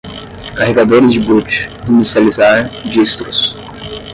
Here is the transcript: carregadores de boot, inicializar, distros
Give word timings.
carregadores 0.55 1.11
de 1.13 1.19
boot, 1.19 1.69
inicializar, 1.87 2.71
distros 2.89 3.55